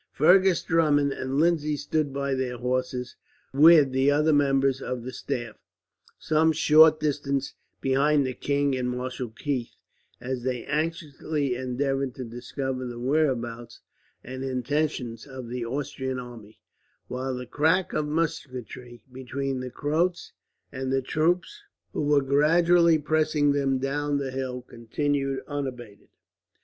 [0.13, 3.15] Fergus Drummond and Lindsay stood by their horses,
[3.53, 5.55] with the other members of the staff,
[6.17, 9.75] some short distance behind the king and Marshal Keith,
[10.19, 13.81] as they anxiously endeavoured to discover the whereabouts
[14.23, 16.59] and intentions of the Austrian army;
[17.07, 20.33] while the crack of musketry, between the Croats
[20.71, 21.61] and the troops
[21.93, 26.09] who were gradually pressing them down the hill, continued unabated.